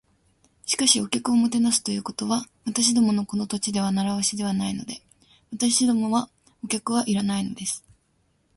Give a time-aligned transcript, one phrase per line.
[0.65, 5.03] 「しかし、お客をもてなすということは、私どものこの土地では慣わしではないので。
[5.51, 6.27] 私どもは
[6.63, 7.85] お客はいらないのです」